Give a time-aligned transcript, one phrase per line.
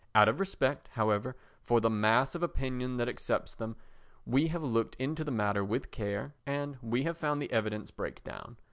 [0.15, 3.75] Out of respect, however, for the mass of opinion that accepts them
[4.25, 8.23] we have looked into the matter with care, and we have found the evidence break
[8.23, 8.57] down.